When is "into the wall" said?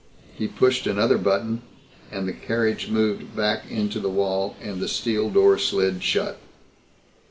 3.69-4.55